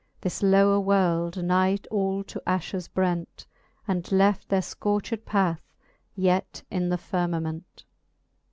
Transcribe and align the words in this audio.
This 0.21 0.41
lower 0.41 0.79
world 0.79 1.43
nigh 1.43 1.77
all 1.91 2.23
to 2.23 2.41
afhes 2.47 2.91
brent, 2.91 3.45
And 3.87 4.11
left 4.11 4.49
their 4.49 4.61
fcorched 4.61 5.25
path 5.25 5.61
yet 6.15 6.63
in 6.71 6.89
the 6.89 6.97
firmament. 6.97 7.85